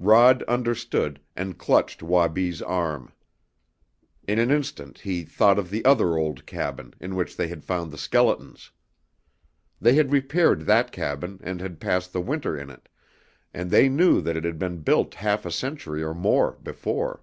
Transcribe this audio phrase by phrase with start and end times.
[0.00, 3.12] Rod understood, and clutched Wabi's arm.
[4.26, 7.92] In an instant he thought of the other old cabin, in which they had found
[7.92, 8.72] the skeletons.
[9.80, 12.88] They had repaired that cabin and had passed the winter in it,
[13.54, 17.22] and they knew that it had been built half a century or more before.